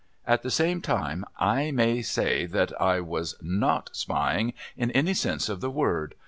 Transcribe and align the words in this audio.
At 0.25 0.41
the 0.41 0.49
same 0.49 0.81
time 0.81 1.25
I 1.37 1.69
may 1.69 2.01
say 2.01 2.47
that 2.47 2.71
I 2.81 3.01
was 3.01 3.35
not 3.39 3.91
spying 3.95 4.53
in 4.75 4.89
any 4.93 5.13
sense 5.13 5.47
of 5.47 5.61
the 5.61 5.69
word. 5.69 6.15